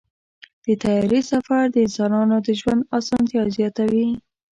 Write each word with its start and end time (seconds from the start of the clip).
د 0.65 0.67
طیارې 0.83 1.21
سفر 1.31 1.63
د 1.71 1.75
انسانانو 1.87 2.35
د 2.45 2.47
ژوند 2.59 2.81
اسانتیا 2.97 3.43
زیاتوي. 3.57 4.07